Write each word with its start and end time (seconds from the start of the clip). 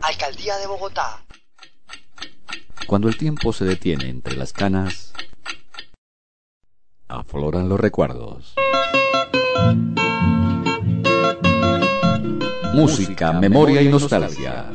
Alcaldía 0.00 0.56
de 0.58 0.66
Bogotá. 0.66 1.24
Cuando 2.86 3.08
el 3.08 3.16
tiempo 3.16 3.52
se 3.52 3.64
detiene 3.64 4.08
entre 4.08 4.36
las 4.36 4.52
canas, 4.52 5.12
afloran 7.08 7.68
los 7.68 7.78
recuerdos. 7.78 8.54
Música, 12.72 13.32
memoria 13.32 13.82
y 13.82 13.88
nostalgia. 13.88 14.70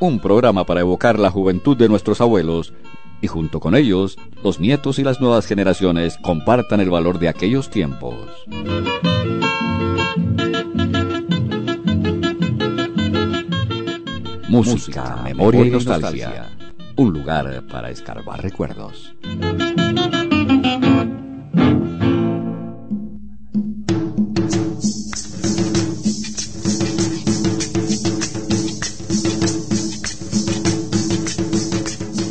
Un 0.00 0.20
programa 0.20 0.64
para 0.64 0.80
evocar 0.80 1.18
la 1.18 1.30
juventud 1.30 1.76
de 1.76 1.88
nuestros 1.88 2.20
abuelos 2.20 2.72
y 3.20 3.26
junto 3.26 3.60
con 3.60 3.74
ellos, 3.74 4.18
los 4.42 4.60
nietos 4.60 4.98
y 4.98 5.02
las 5.02 5.20
nuevas 5.20 5.46
generaciones 5.46 6.18
compartan 6.18 6.80
el 6.80 6.90
valor 6.90 7.18
de 7.18 7.28
aquellos 7.28 7.70
tiempos. 7.70 8.16
Música, 14.54 15.16
memoria 15.24 15.64
y 15.64 15.70
nostalgia. 15.70 16.56
Un 16.94 17.12
lugar 17.12 17.64
para 17.66 17.90
escarbar 17.90 18.40
recuerdos. 18.40 19.12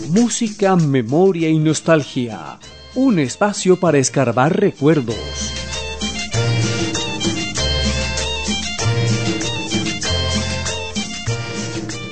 Música, 0.10 0.78
memoria 0.78 1.50
y 1.50 1.60
nostalgia. 1.60 2.58
Un 2.96 3.20
espacio 3.20 3.78
para 3.82 3.98
escarbar 3.98 4.58
recuerdos. 4.58 5.43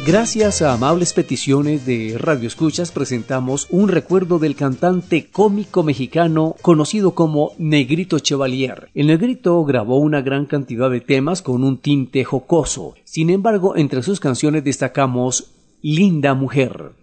Gracias 0.04 0.64
a 0.64 0.74
amables 0.74 1.14
peticiones 1.14 1.86
de 1.86 2.16
Radio 2.18 2.48
Escuchas 2.48 2.92
presentamos 2.92 3.68
un 3.70 3.88
recuerdo 3.88 4.40
del 4.40 4.56
cantante 4.56 5.28
cómico 5.32 5.84
mexicano 5.84 6.56
conocido 6.64 7.12
como 7.12 7.52
Negrito 7.60 8.18
Chevalier. 8.18 8.90
El 8.96 9.08
Negrito 9.08 9.64
grabó 9.64 9.98
una 9.98 10.22
gran 10.22 10.48
cantidad 10.48 10.90
de 10.90 11.02
temas 11.02 11.44
con 11.44 11.64
un 11.64 11.78
tinte 11.78 12.24
jocoso. 12.24 12.96
Sin 13.04 13.30
embargo, 13.30 13.78
entre 13.78 14.02
sus 14.02 14.20
canciones 14.20 14.64
destacamos 14.64 15.52
Linda 15.84 16.34
Mujer. 16.34 16.94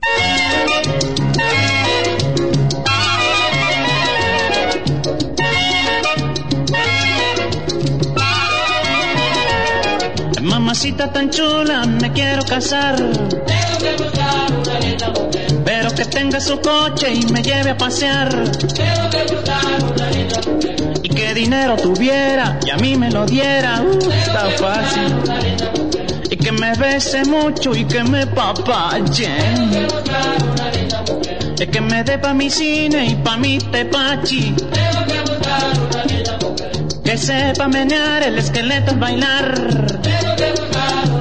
Mamacita 10.79 11.11
tan 11.13 11.29
chula, 11.29 11.85
me 11.87 12.13
quiero 12.13 12.41
casar. 12.45 12.95
Tengo 12.95 13.79
que 13.81 14.01
buscar 14.01 14.53
una 14.53 14.79
linda 14.79 15.09
mujer. 15.09 15.63
Pero 15.65 15.91
que 15.91 16.05
tenga 16.05 16.39
su 16.39 16.61
coche 16.61 17.15
y 17.15 17.27
me 17.33 17.43
lleve 17.43 17.71
a 17.71 17.77
pasear. 17.77 18.29
Tengo 18.29 19.11
que 19.11 19.35
buscar 19.35 19.83
una 19.83 20.11
linda 20.11 20.41
mujer. 20.47 21.01
Y 21.03 21.09
que 21.09 21.35
dinero 21.35 21.75
tuviera 21.75 22.61
y 22.65 22.71
a 22.71 22.77
mí 22.77 22.97
me 22.97 23.11
lo 23.11 23.27
diera. 23.27 23.83
Uh, 23.83 24.09
está 24.09 24.51
fácil. 24.51 25.15
Una 25.25 25.41
linda 25.41 25.73
mujer. 25.77 26.07
Y 26.31 26.37
que 26.37 26.53
me 26.53 26.73
bese 26.75 27.25
mucho 27.25 27.75
y 27.75 27.85
que 27.85 28.05
me 28.05 28.29
papache. 28.29 29.27
Tengo 29.27 29.73
que 29.73 29.83
buscar 29.83 30.45
una 30.45 30.71
linda 30.71 31.03
mujer. 31.09 31.55
Y 31.59 31.67
que 31.67 31.81
me 31.81 32.05
dé 32.05 32.19
pa' 32.19 32.35
mi 32.35 32.51
cine 32.51 33.05
y 33.05 33.15
pa' 33.17 33.37
mi 33.37 33.59
tepachi. 33.59 34.55
Tengo 34.55 35.07
que 35.09 35.21
buscar 35.23 35.65
una 35.91 36.05
linda 36.05 36.39
mujer. 36.41 36.71
Que 37.03 37.19
sepa 37.19 37.67
menear 37.67 38.23
el 38.23 38.39
esqueleto 38.39 38.93
al 38.93 38.99
bailar. 38.99 39.99
Tengo 40.39 41.18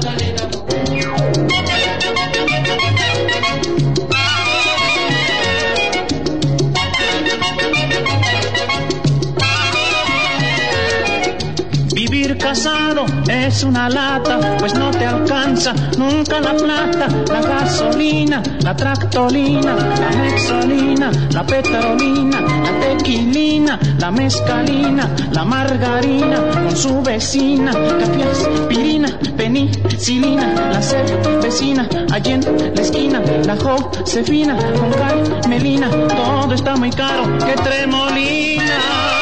casado 12.48 13.04
es 13.28 13.62
una 13.62 13.90
lata, 13.90 14.56
pues 14.58 14.72
no 14.72 14.90
te 14.90 15.04
alcanza 15.04 15.74
nunca 15.98 16.40
la 16.40 16.54
plata, 16.54 17.06
la 17.30 17.42
gasolina, 17.42 18.42
la 18.62 18.74
tractolina, 18.74 19.76
la 19.76 20.08
mexolina, 20.16 21.10
la 21.30 21.44
petrolina, 21.44 22.40
la 22.40 22.80
tequilina, 22.80 23.78
la 23.98 24.10
mezcalina, 24.10 25.14
la 25.30 25.44
margarina, 25.44 26.38
con 26.50 26.74
su 26.74 27.02
vecina, 27.02 27.70
café, 27.72 28.22
aspirina, 28.22 29.08
penicilina, 29.36 30.70
la 30.72 30.80
cervecina, 30.80 31.86
allí 32.10 32.32
en 32.32 32.74
la 32.74 32.80
esquina, 32.80 33.20
la 33.44 33.56
josefina, 33.56 34.56
con 34.56 34.90
carmelina, 34.92 35.90
todo 35.90 36.54
está 36.54 36.76
muy 36.76 36.90
caro, 36.90 37.24
que 37.44 37.52
tremolina. 37.60 39.17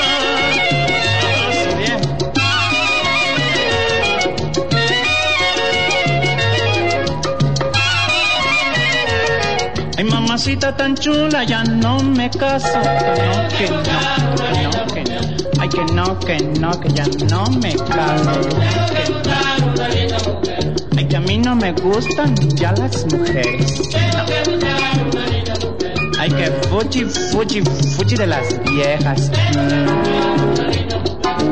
Mamacita 10.36 10.76
tan 10.76 10.94
chula, 10.94 11.44
ya 11.44 11.64
no 11.64 11.98
me 11.98 12.28
caso. 12.28 12.68
No, 12.76 12.82
que 13.56 13.70
no, 13.70 13.80
que 14.36 14.52
no, 14.64 14.86
que. 14.92 15.02
Ay, 15.58 15.68
que 15.70 15.84
no, 15.94 16.18
que 16.18 16.38
no, 16.60 16.78
que 16.78 16.88
ya 16.90 17.04
no 17.30 17.46
me 17.62 17.74
caso. 17.74 18.40
Que. 18.92 19.04
Ay, 20.98 21.08
que 21.08 21.16
a 21.16 21.20
mí 21.20 21.38
no 21.38 21.56
me 21.56 21.72
gustan 21.72 22.34
ya 22.54 22.72
las 22.72 23.06
mujeres. 23.06 23.80
Que. 23.88 23.96
Ay, 26.18 26.30
que 26.30 26.50
fuchi, 26.68 27.06
fuchi, 27.06 27.62
fuchi 27.96 28.16
de 28.16 28.26
las 28.26 28.62
viejas. 28.64 29.30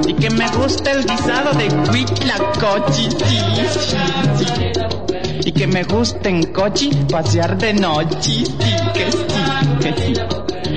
Y 0.06 0.12
que 0.12 0.28
me 0.28 0.46
gusta 0.48 0.90
el 0.90 1.06
guisado 1.06 1.54
de 1.54 1.68
huitlacochi. 1.90 3.08
Y 5.64 5.66
que 5.66 5.72
me 5.72 5.84
guste 5.84 6.28
en 6.28 6.52
cochi 6.52 6.90
pasear 7.10 7.56
de 7.56 7.72
noche. 7.72 8.20
Sí, 8.20 8.44
que 8.92 9.10
sí, 9.10 9.18
que 9.80 9.94
sí. 9.96 10.12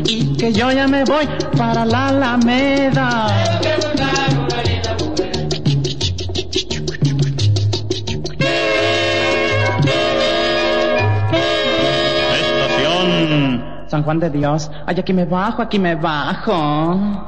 Y 0.06 0.38
que 0.38 0.54
yo 0.54 0.72
ya 0.72 0.88
me 0.88 1.04
voy 1.04 1.28
para 1.58 1.86
la 1.86 2.08
Alameda. 2.08 3.28
Estación 12.40 13.64
San 13.90 14.04
Juan 14.04 14.20
de 14.22 14.30
Dios. 14.30 14.72
Ay, 14.86 14.96
aquí 14.98 15.12
me 15.12 15.26
bajo, 15.26 15.64
aquí 15.64 15.80
me 15.80 15.96
bajo. 15.96 17.28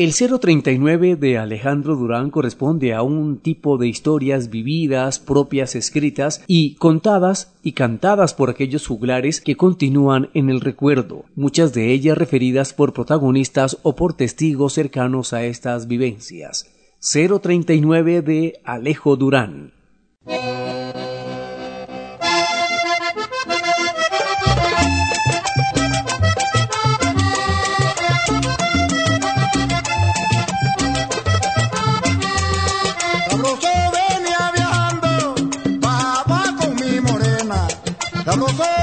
El 0.00 0.14
039 0.14 1.16
de 1.16 1.36
Alejandro 1.36 1.94
Durán 1.94 2.30
corresponde 2.30 2.94
a 2.94 3.02
un 3.02 3.36
tipo 3.36 3.76
de 3.76 3.86
historias 3.86 4.48
vividas, 4.48 5.18
propias 5.18 5.74
escritas 5.74 6.42
y 6.46 6.76
contadas 6.76 7.52
y 7.62 7.72
cantadas 7.72 8.32
por 8.32 8.48
aquellos 8.48 8.86
juglares 8.86 9.42
que 9.42 9.56
continúan 9.56 10.30
en 10.32 10.48
el 10.48 10.62
recuerdo, 10.62 11.26
muchas 11.36 11.74
de 11.74 11.92
ellas 11.92 12.16
referidas 12.16 12.72
por 12.72 12.94
protagonistas 12.94 13.76
o 13.82 13.94
por 13.94 14.14
testigos 14.14 14.72
cercanos 14.72 15.34
a 15.34 15.44
estas 15.44 15.86
vivencias. 15.86 16.64
039 17.02 18.22
de 18.22 18.58
Alejo 18.64 19.16
Durán. 19.16 19.79
Vamos. 38.40 38.79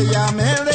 Ella 0.00 0.32
me 0.32 0.69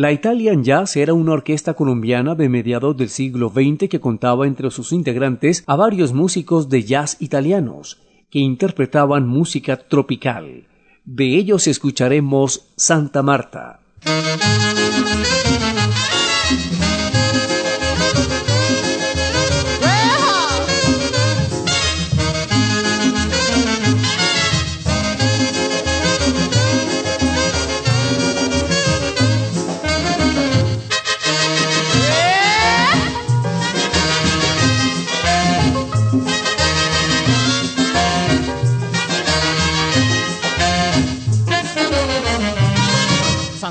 La 0.00 0.12
Italian 0.12 0.64
Jazz 0.64 0.96
era 0.96 1.12
una 1.12 1.32
orquesta 1.32 1.74
colombiana 1.74 2.34
de 2.34 2.48
mediados 2.48 2.96
del 2.96 3.10
siglo 3.10 3.50
XX 3.50 3.86
que 3.86 4.00
contaba 4.00 4.46
entre 4.46 4.70
sus 4.70 4.92
integrantes 4.92 5.62
a 5.66 5.76
varios 5.76 6.14
músicos 6.14 6.70
de 6.70 6.84
jazz 6.84 7.18
italianos 7.20 8.00
que 8.30 8.38
interpretaban 8.38 9.28
música 9.28 9.76
tropical. 9.76 10.64
De 11.04 11.36
ellos 11.36 11.66
escucharemos 11.66 12.72
Santa 12.76 13.22
Marta. 13.22 13.80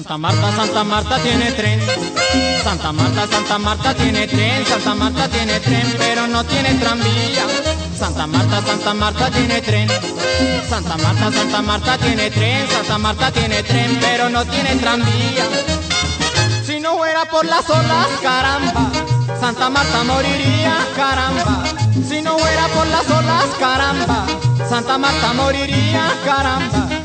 Santa 0.10 0.28
Marta, 0.28 0.52
Santa 0.56 0.84
Marta 0.84 1.20
tiene 1.20 1.52
tren. 1.52 1.80
Santa 2.64 2.92
Marta, 2.92 3.28
Santa 3.28 3.60
Marta 3.60 3.94
tiene 3.94 4.26
tren. 4.26 4.66
Santa 4.66 4.96
Marta 4.96 5.28
tiene 5.28 5.60
tren, 5.60 5.96
pero 6.00 6.26
no 6.26 6.44
tiene 6.46 6.74
tranvía. 6.80 7.46
Santa 7.96 8.26
Marta, 8.26 8.60
Santa 8.60 8.94
Marta 8.96 9.30
tiene 9.30 9.62
tren. 9.62 9.88
Santa 10.68 10.98
Marta, 10.98 11.32
Santa 11.32 11.62
Marta 11.62 11.98
tiene 12.00 12.32
tren. 12.32 12.68
Santa 12.72 12.98
Marta 12.98 13.32
tiene 13.32 13.62
tren, 13.62 14.00
pero 14.02 14.30
no 14.30 14.44
tiene 14.46 14.78
tranvía. 14.78 15.46
Si 16.66 16.80
no 16.80 16.98
fuera 16.98 17.26
por 17.26 17.46
las 17.46 17.70
olas, 17.70 18.08
caramba. 18.24 18.92
Santa 19.40 19.70
Marta 19.70 20.04
moriría, 20.06 20.88
caramba. 20.96 21.64
Si 22.10 22.20
no 22.24 22.36
fuera 22.36 22.68
por 22.70 22.88
las 22.88 23.08
olas, 23.12 23.46
caramba. 23.60 24.26
Santa 24.68 24.98
Marta 24.98 25.34
moriría, 25.34 26.12
caramba. 26.26 26.99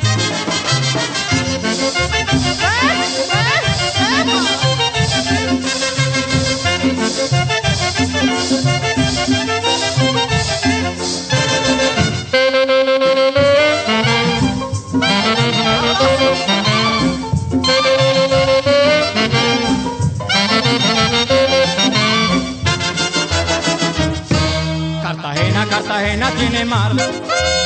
Cartagena, 25.70 26.30
tiene 26.32 26.64
mar. 26.64 26.92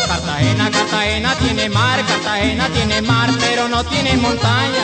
Cartagena, 0.09 0.71
Cartagena 0.71 1.35
tiene 1.35 1.69
mar. 1.69 2.05
Cartagena 2.07 2.69
tiene 2.71 3.03
mar, 3.03 3.31
pero 3.39 3.69
no 3.69 3.85
tiene 3.85 4.17
montaña. 4.17 4.83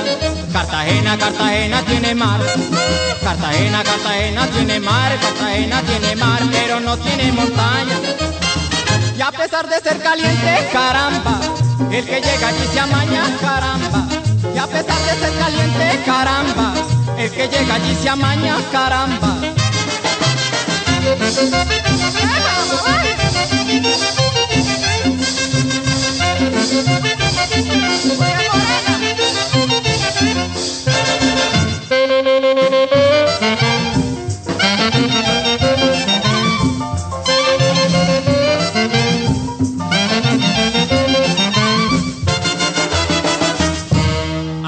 Cartagena, 0.52 1.16
Cartagena 1.16 1.82
tiene 1.82 2.14
mar. 2.14 2.40
Cartagena, 3.22 3.82
Cartagena 3.82 4.46
tiene 4.48 4.80
mar. 4.80 5.18
Cartagena 5.18 5.80
tiene 5.82 6.16
mar, 6.16 6.42
pero 6.52 6.80
no 6.80 6.96
tiene 6.98 7.32
montaña. 7.32 7.96
Y 9.16 9.22
a 9.22 9.32
pesar 9.32 9.66
de 9.66 9.80
ser 9.80 10.02
caliente, 10.02 10.68
caramba, 10.72 11.40
El 11.90 12.04
que 12.04 12.20
llega 12.20 12.48
allí 12.48 12.66
se 12.72 12.80
amaña, 12.80 13.22
caramba. 13.40 14.06
Y 14.54 14.58
a 14.58 14.66
pesar 14.66 15.00
de 15.06 15.14
ser 15.20 15.38
caliente, 15.38 16.00
caramba. 16.04 16.74
El 17.16 17.30
que 17.30 17.48
llega 17.48 17.74
allí 17.76 17.94
se 18.02 18.08
amaña, 18.10 18.56
caramba. 18.70 19.36
A 26.74 26.76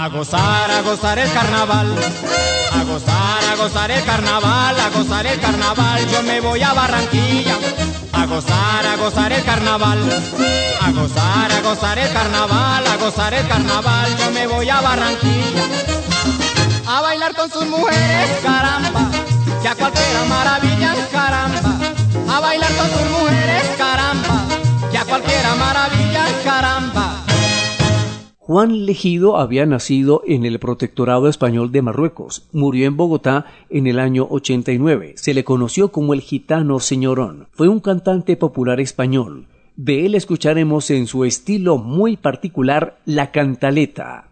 gozar, 0.09 0.71
a 0.71 0.83
gozar 0.83 1.19
el 1.19 1.33
carnaval. 1.33 2.36
A 3.57 3.59
gozar, 3.59 3.91
el 3.91 4.05
carnaval, 4.05 4.79
a 4.79 4.91
gozar 4.91 5.27
el 5.27 5.41
carnaval. 5.41 6.07
Yo 6.09 6.23
me 6.25 6.41
voy 6.43 6.63
a 6.63 6.75
Barranquilla. 6.75 7.57
A 8.13 8.27
gozar, 8.27 8.87
a 8.87 8.97
gozar 8.97 9.33
el 9.33 9.43
carnaval. 9.45 9.99
A 10.83 10.91
gozar, 10.93 11.51
a 11.51 11.61
gozar 11.63 11.99
el 11.99 12.13
carnaval, 12.13 12.87
a 12.87 12.97
gozar 12.99 13.33
el 13.33 13.49
carnaval. 13.49 14.15
Yo 14.19 14.31
me 14.33 14.47
voy 14.47 14.69
a 14.69 14.83
Barranquilla. 14.83 15.65
A 16.87 17.01
bailar 17.01 17.35
con 17.35 17.51
sus 17.51 17.65
mujeres, 17.65 18.31
caramba. 18.43 19.11
Que 19.63 19.69
a 19.69 19.75
cualquiera 19.75 20.25
maravilla, 20.29 20.95
caramba. 21.11 21.79
A 22.37 22.41
bailar 22.41 22.73
con 22.77 22.91
sus 22.91 23.11
mujeres, 23.11 23.65
caramba. 23.79 24.45
Que 24.91 24.99
a 24.99 25.05
cualquiera 25.07 25.55
maravilla, 25.55 26.27
caramba. 26.45 27.26
Juan 28.47 28.87
Legido 28.87 29.39
había 29.39 29.67
nacido 29.67 30.23
en 30.25 30.47
el 30.47 30.61
Protectorado 30.61 31.29
Español 31.29 31.73
de 31.73 31.83
Marruecos. 31.83 32.47
Murió 32.53 32.87
en 32.87 32.97
Bogotá 32.97 33.47
en 33.71 33.89
el 33.89 33.99
año 33.99 34.25
89. 34.31 35.15
Se 35.17 35.35
le 35.35 35.43
conoció 35.43 35.91
como 35.91 36.15
el 36.15 36.21
gitano 36.21 36.79
señorón. 36.79 37.49
Fue 37.51 37.67
un 37.67 37.81
cantante 37.81 38.37
popular 38.37 38.79
español. 38.79 39.49
De 39.75 40.07
él 40.07 40.15
escucharemos 40.15 40.91
en 40.91 41.09
su 41.09 41.25
estilo 41.25 41.79
muy 41.79 42.17
particular 42.17 43.01
la 43.05 43.33
cantaleta. 43.33 44.29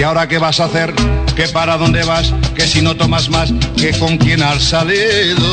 ¿Y 0.00 0.02
ahora 0.02 0.26
qué 0.26 0.38
vas 0.38 0.58
a 0.60 0.64
hacer? 0.64 0.94
¿Que 1.36 1.46
para 1.48 1.76
dónde 1.76 2.02
vas? 2.04 2.32
Que 2.54 2.66
si 2.66 2.80
no 2.80 2.96
tomas 2.96 3.28
más, 3.28 3.52
que 3.76 3.92
con 3.98 4.16
quién 4.16 4.42
has 4.42 4.62
salido. 4.62 5.46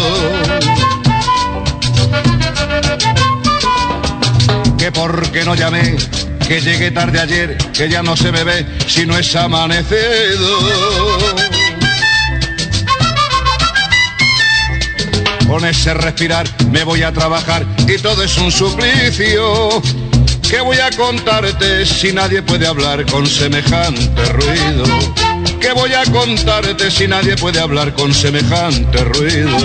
Que 4.77 4.89
por 4.93 5.29
qué 5.31 5.43
no 5.43 5.53
llamé, 5.53 5.97
que 6.47 6.61
llegué 6.61 6.91
tarde 6.91 7.19
ayer, 7.19 7.57
que 7.73 7.89
ya 7.89 8.01
no 8.01 8.15
se 8.15 8.31
me 8.31 8.45
ve 8.45 8.65
si 8.87 9.05
no 9.05 9.17
es 9.17 9.35
amanecido. 9.35 9.97
Con 15.45 15.65
ese 15.65 15.93
respirar 15.93 16.47
me 16.71 16.85
voy 16.85 17.03
a 17.03 17.11
trabajar 17.11 17.65
y 17.85 17.97
todo 17.97 18.23
es 18.23 18.37
un 18.37 18.49
suplicio. 18.49 19.81
¿Qué 20.49 20.61
voy 20.61 20.77
a 20.77 20.89
contarte 20.91 21.85
si 21.85 22.13
nadie 22.13 22.41
puede 22.41 22.65
hablar 22.65 23.05
con 23.05 23.27
semejante 23.27 24.25
ruido? 24.31 24.85
¿Qué 25.59 25.73
voy 25.73 25.91
a 25.93 26.05
contarte 26.05 26.89
si 26.89 27.05
nadie 27.05 27.35
puede 27.35 27.59
hablar 27.59 27.93
con 27.93 28.13
semejante 28.13 29.03
ruido? 29.03 29.57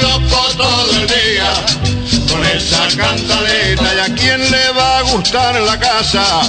Loco 0.00 0.48
todo 0.56 0.90
el 0.92 1.06
día 1.06 2.15
con 2.36 2.44
esa 2.44 2.86
cantaleta 2.96 3.94
y 3.94 3.98
a 4.10 4.14
quién 4.14 4.50
le 4.50 4.70
va 4.72 4.98
a 4.98 5.02
gustar 5.02 5.58
la 5.62 5.78
casa 5.78 6.42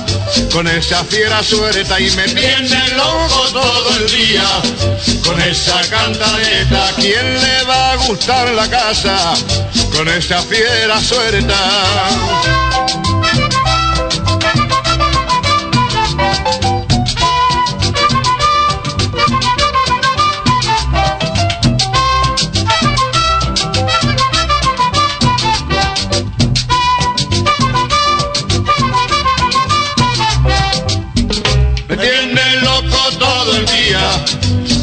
con 0.52 0.68
esa 0.68 1.04
fiera 1.06 1.42
suelta 1.42 2.00
y 2.00 2.10
me 2.12 2.24
tiene 2.24 2.90
loco 2.90 3.46
todo 3.54 3.98
el 3.98 4.12
día 4.12 4.44
con 5.24 5.40
esa 5.42 5.80
cantaleta. 5.90 6.90
¿A 6.90 6.94
quién 6.94 7.42
le 7.42 7.64
va 7.64 7.94
a 7.94 7.96
gustar 8.08 8.50
la 8.54 8.68
casa 8.70 9.34
con 9.96 10.08
esa 10.10 10.42
fiera 10.42 11.00
suelta? 11.00 11.56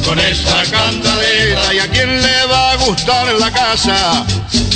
Con 0.04 0.18
esa 0.18 0.62
cantaleta 0.70 1.74
y 1.74 1.78
a 1.78 1.88
quién 1.88 2.20
le 2.20 2.46
va 2.46 2.72
a 2.72 2.76
gustar 2.76 3.32
la 3.34 3.50
casa 3.50 4.24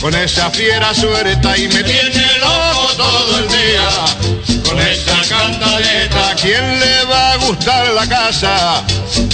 con 0.00 0.14
esa 0.14 0.50
fiera 0.50 0.94
suelta 0.94 1.56
y 1.56 1.68
me 1.68 1.82
tiene 1.82 2.26
loco 2.40 2.88
todo 2.96 3.38
el 3.38 3.48
día 3.48 3.88
con 4.64 4.78
esa 4.80 5.16
cantaleta. 5.28 6.30
¿A 6.30 6.34
quién 6.34 6.80
le 6.80 7.04
va 7.04 7.32
a 7.32 7.36
gustar 7.36 7.88
la 7.88 8.06
casa 8.06 8.82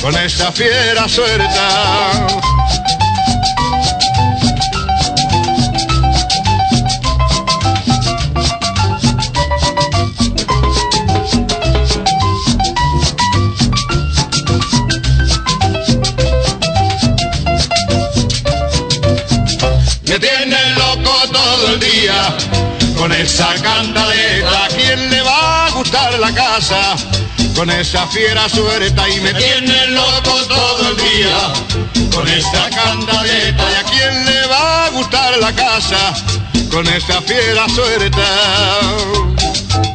con 0.00 0.16
esa 0.16 0.50
fiera 0.52 1.08
suelta? 1.08 2.26
Con 23.04 23.12
esa 23.12 23.52
cantaleta. 23.60 24.64
¿A 24.64 24.68
quién 24.68 25.10
le 25.10 25.20
va 25.20 25.66
a 25.66 25.70
gustar 25.72 26.18
la 26.18 26.32
casa 26.32 26.96
con 27.54 27.68
esa 27.68 28.06
fiera 28.06 28.48
suelta? 28.48 29.06
Y 29.10 29.20
me 29.20 29.34
tiene 29.34 29.88
loco 29.88 30.40
todo 30.48 30.88
el 30.88 30.96
día 30.96 31.52
con 32.14 32.26
esa 32.26 32.70
cantaleta. 32.70 33.62
¿Y 33.72 33.74
a 33.74 33.82
quién 33.82 34.24
le 34.24 34.46
va 34.46 34.86
a 34.86 34.90
gustar 34.90 35.36
la 35.36 35.52
casa 35.52 36.14
con 36.70 36.88
esa 36.88 37.20
fiera 37.20 37.68
suelta? 37.68 39.93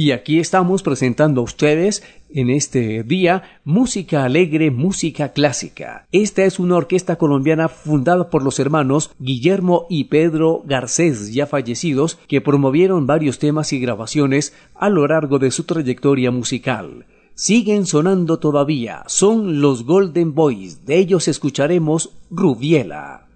Y 0.00 0.12
aquí 0.12 0.38
estamos 0.38 0.82
presentando 0.82 1.42
a 1.42 1.44
ustedes 1.44 2.02
en 2.30 2.48
este 2.48 3.02
día 3.02 3.60
música 3.66 4.24
alegre, 4.24 4.70
música 4.70 5.34
clásica. 5.34 6.06
Esta 6.10 6.46
es 6.46 6.58
una 6.58 6.76
orquesta 6.76 7.16
colombiana 7.16 7.68
fundada 7.68 8.30
por 8.30 8.42
los 8.42 8.58
hermanos 8.58 9.10
Guillermo 9.18 9.84
y 9.90 10.04
Pedro 10.04 10.62
Garcés, 10.64 11.34
ya 11.34 11.46
fallecidos, 11.46 12.18
que 12.28 12.40
promovieron 12.40 13.06
varios 13.06 13.38
temas 13.38 13.74
y 13.74 13.78
grabaciones 13.78 14.54
a 14.74 14.88
lo 14.88 15.06
largo 15.06 15.38
de 15.38 15.50
su 15.50 15.64
trayectoria 15.64 16.30
musical. 16.30 17.04
Siguen 17.34 17.84
sonando 17.84 18.38
todavía, 18.38 19.02
son 19.06 19.60
los 19.60 19.84
Golden 19.84 20.34
Boys, 20.34 20.86
de 20.86 20.96
ellos 20.96 21.28
escucharemos 21.28 22.08
Rubiela. 22.30 23.26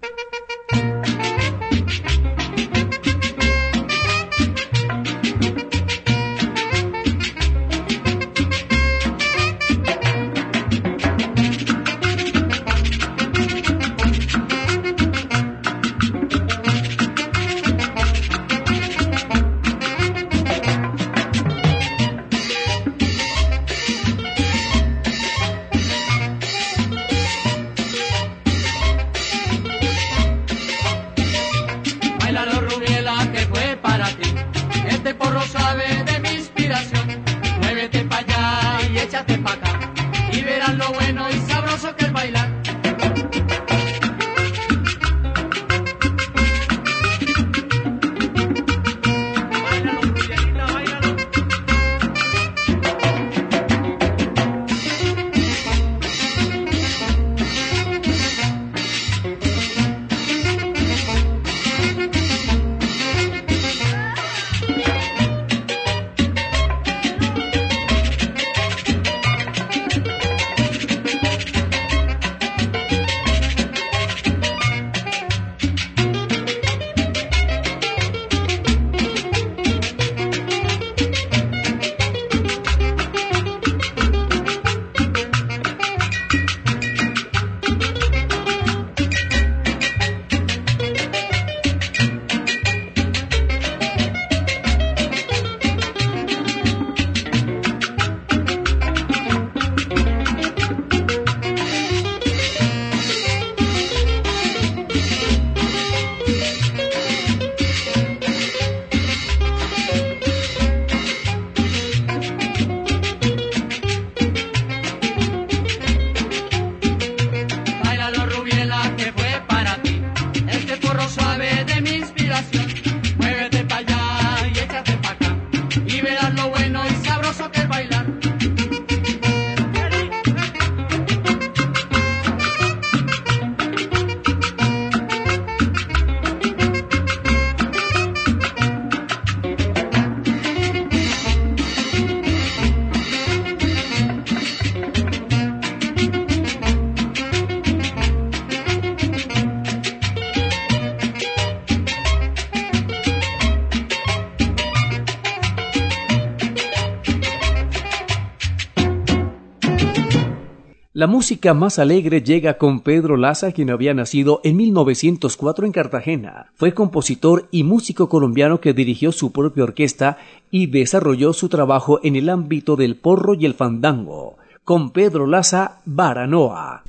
Música 161.25 161.55
más 161.55 161.79
alegre 161.79 162.21
llega 162.21 162.59
con 162.59 162.81
Pedro 162.81 163.17
Laza, 163.17 163.51
quien 163.51 163.71
había 163.71 163.95
nacido 163.95 164.41
en 164.43 164.57
1904 164.57 165.65
en 165.65 165.71
Cartagena. 165.71 166.51
Fue 166.53 166.75
compositor 166.75 167.47
y 167.49 167.63
músico 167.63 168.09
colombiano 168.09 168.61
que 168.61 168.73
dirigió 168.73 169.11
su 169.11 169.31
propia 169.31 169.63
orquesta 169.63 170.19
y 170.51 170.67
desarrolló 170.67 171.33
su 171.33 171.49
trabajo 171.49 171.99
en 172.03 172.15
el 172.15 172.29
ámbito 172.29 172.75
del 172.75 172.95
porro 172.95 173.33
y 173.33 173.47
el 173.47 173.55
fandango. 173.55 174.37
Con 174.63 174.91
Pedro 174.91 175.25
Laza, 175.25 175.79
Baranoa. 175.85 176.83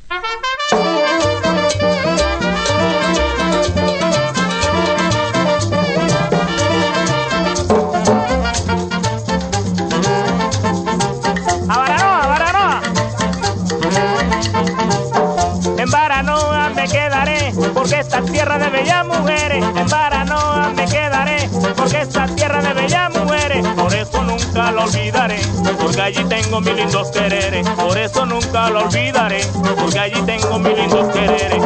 Lo 24.72 24.85
olvidaré, 24.85 25.40
porque 25.81 26.00
allí 26.00 26.24
tengo 26.24 26.61
mis 26.61 26.74
lindos 26.74 27.11
quereres. 27.11 27.68
Por 27.70 27.96
eso 27.98 28.26
nunca 28.26 28.70
lo 28.70 28.81
olvidaré, 28.81 29.40
porque 29.79 29.98
allí 29.98 30.20
tengo 30.22 30.59
mis 30.59 30.76
lindos 30.76 31.12
quereres. 31.12 31.62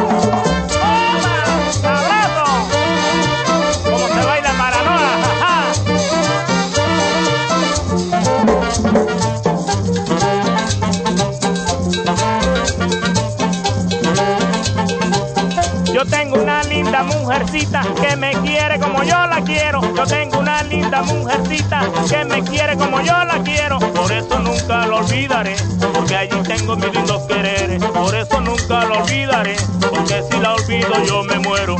Mujercita 17.03 17.81
que 18.01 18.15
me 18.15 18.31
quiere 18.31 18.79
como 18.79 19.03
yo 19.03 19.25
la 19.27 19.41
quiero. 19.43 19.81
Yo 19.95 20.03
tengo 20.05 20.39
una 20.39 20.63
linda 20.63 21.01
mujercita 21.01 21.81
que 22.09 22.25
me 22.25 22.43
quiere 22.43 22.75
como 22.77 23.01
yo 23.01 23.23
la 23.25 23.41
quiero. 23.43 23.79
Por 23.79 24.11
eso 24.11 24.39
nunca 24.39 24.85
lo 24.85 24.97
olvidaré, 24.97 25.55
porque 25.93 26.15
allí 26.15 26.41
tengo 26.43 26.75
mis 26.75 26.93
lindos 26.93 27.23
quereres. 27.23 27.83
Por 27.83 28.15
eso 28.15 28.41
nunca 28.41 28.85
lo 28.85 29.03
olvidaré, 29.03 29.55
porque 29.79 30.23
si 30.29 30.39
la 30.39 30.53
olvido 30.53 31.03
yo 31.05 31.23
me 31.23 31.39
muero. 31.39 31.75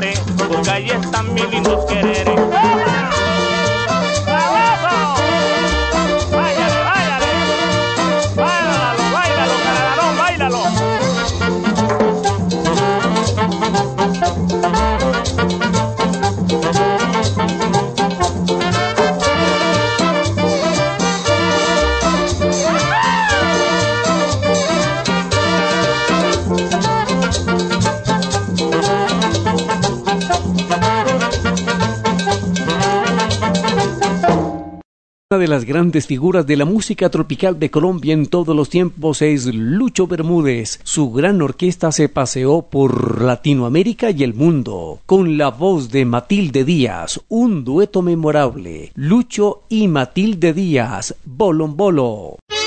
La 0.00 0.10
olvidaré, 0.10 0.14
porque 0.36 0.70
allí 0.70 0.90
están 0.90 1.32
mis 1.34 1.48
lindos 1.50 1.84
quereres. 1.86 2.17
Una 35.38 35.44
de 35.44 35.50
las 35.50 35.66
grandes 35.66 36.08
figuras 36.08 36.48
de 36.48 36.56
la 36.56 36.64
música 36.64 37.10
tropical 37.10 37.60
de 37.60 37.70
Colombia 37.70 38.12
en 38.12 38.26
todos 38.26 38.56
los 38.56 38.68
tiempos 38.68 39.22
es 39.22 39.46
Lucho 39.46 40.08
Bermúdez. 40.08 40.80
Su 40.82 41.12
gran 41.12 41.40
orquesta 41.40 41.92
se 41.92 42.08
paseó 42.08 42.62
por 42.62 43.22
Latinoamérica 43.22 44.10
y 44.10 44.24
el 44.24 44.34
mundo, 44.34 44.98
con 45.06 45.38
la 45.38 45.50
voz 45.50 45.92
de 45.92 46.04
Matilde 46.04 46.64
Díaz, 46.64 47.20
un 47.28 47.62
dueto 47.62 48.02
memorable. 48.02 48.90
Lucho 48.96 49.62
y 49.68 49.86
Matilde 49.86 50.52
Díaz, 50.52 51.14
Bolombolo. 51.24 52.38
habito 52.40 52.57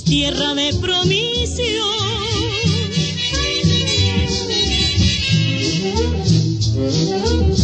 es 0.00 0.04
tierra 0.04 0.54
de 0.54 0.72
promisión. 0.74 1.88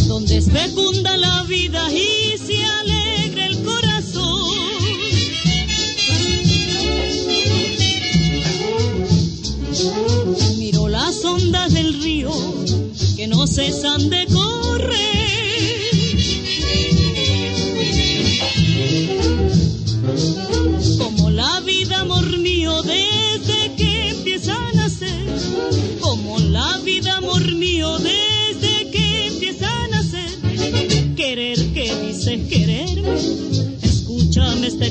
Donde 0.07 0.41
se 0.41 0.51
fecunda 0.51 1.17
la 1.17 1.43
vida 1.43 1.91
y 1.91 2.37
se 2.37 2.63
alegra 2.63 3.45
el 3.45 3.63
corazón. 3.63 4.49
Miro 10.57 10.87
las 10.87 11.23
ondas 11.23 11.73
del 11.73 12.01
río 12.01 12.31
que 13.15 13.27
no 13.27 13.47
cesan 13.47 14.09
de 14.09 14.25
correr. 14.27 14.56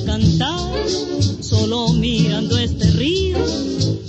Cantar, 0.07 0.71
solo 1.41 1.89
mirando 1.89 2.57
este 2.57 2.91
río 2.93 3.39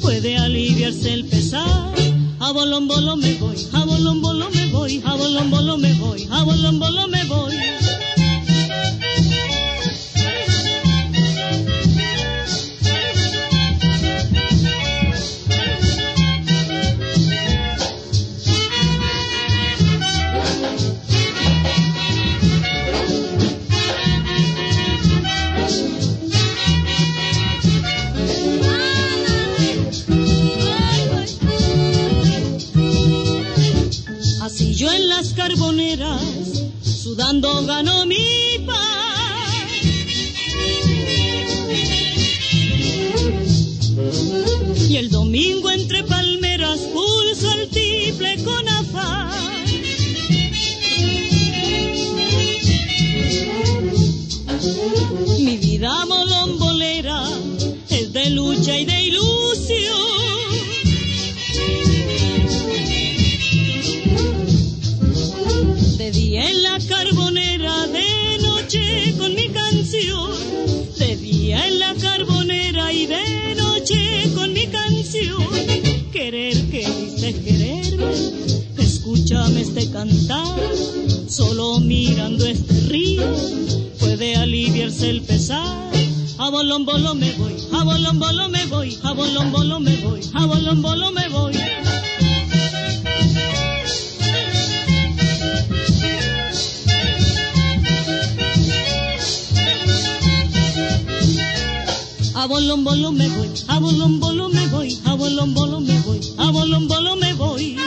puede 0.02 0.38
aliviarse 0.38 1.12
el 1.14 1.26
pesar. 1.26 1.94
A 2.40 2.52
bolón 2.54 2.88
bolo 2.88 3.18
me 3.18 3.34
voy, 3.34 3.58
a 3.74 3.84
bolón 3.84 4.22
bolo 4.22 4.50
me 4.52 4.68
voy, 4.68 5.02
a 5.04 5.16
bolón 5.16 5.50
bolo 5.50 5.78
me 5.78 5.92
voy, 5.94 5.97
sudando 36.84 37.66
ganó 37.66 38.06
mi 38.06 38.60
paz. 38.66 38.78
Y 44.88 44.98
el 44.98 45.10
domingo 45.10 45.72
entre 45.72 46.04
palmeras 46.04 46.80
pulso 46.94 47.52
el 47.54 47.70
tiple 47.70 48.44
con 48.44 48.68
afán. 48.70 49.47
Bolón 86.78 86.86
bolo 86.86 87.16
me 87.16 87.32
voy, 87.32 87.56
a 87.74 87.84
bolón 87.84 88.52
me 88.52 88.66
voy, 88.68 89.00
a 89.02 89.14
bolón 89.14 89.84
me 89.84 89.96
voy, 89.98 90.22
a 90.36 90.46
bolón 90.46 91.14
me 91.16 91.28
voy. 91.30 91.52
A 102.36 102.46
bolón 102.46 103.16
me 103.16 103.28
voy, 103.28 103.50
a 103.68 103.80
bolón 103.80 104.20
me 104.54 104.68
voy, 104.68 105.00
a 105.04 105.16
bolón 105.16 105.84
me 105.84 106.00
voy, 106.02 106.22
a 106.38 106.52
bolón 106.52 107.20
me 107.20 107.34
voy. 107.34 107.78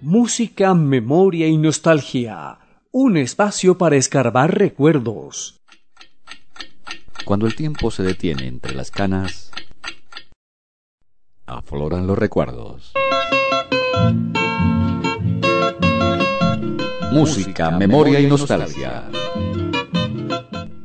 Música, 0.00 0.72
memoria 0.74 1.48
y 1.48 1.56
nostalgia. 1.56 2.58
Un 2.92 3.16
espacio 3.16 3.78
para 3.78 3.94
escarbar 3.94 4.58
recuerdos. 4.58 5.60
Cuando 7.24 7.46
el 7.46 7.54
tiempo 7.54 7.92
se 7.92 8.02
detiene 8.02 8.48
entre 8.48 8.74
las 8.74 8.90
canas, 8.90 9.52
afloran 11.46 12.08
los 12.08 12.18
recuerdos. 12.18 12.92
Música, 17.12 17.70
memoria 17.70 18.18
y 18.18 18.26
nostalgia. 18.26 19.08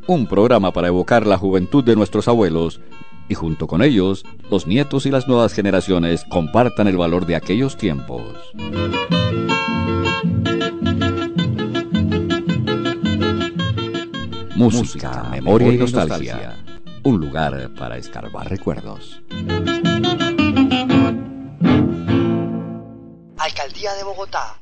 Un 0.06 0.28
programa 0.28 0.72
para 0.72 0.90
evocar 0.90 1.26
la 1.26 1.40
juventud 1.40 1.84
de 1.84 1.96
nuestros 1.96 2.28
abuelos 2.28 2.82
y 3.30 3.34
junto 3.34 3.66
con 3.66 3.82
ellos, 3.82 4.24
los 4.52 4.68
nietos 4.68 5.08
y 5.08 5.10
las 5.10 5.28
nuevas 5.28 5.54
generaciones 5.54 6.24
compartan 6.30 6.88
el 6.88 6.98
valor 6.98 7.26
de 7.26 7.36
aquellos 7.36 7.78
tiempos. 7.78 8.54
Música, 14.56 15.24
memoria 15.24 15.74
y 15.74 15.78
nostalgia. 15.78 16.58
Un 17.04 17.20
lugar 17.20 17.74
para 17.78 17.98
escarbar 17.98 18.50
recuerdos. 18.50 19.22
Alcaldía 23.38 23.94
de 23.96 24.04
Bogotá. 24.06 24.62